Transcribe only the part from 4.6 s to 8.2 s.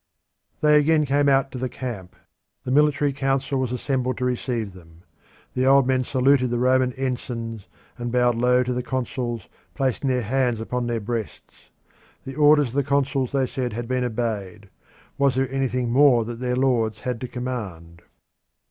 them. The old men saluted the Roman ensigns, and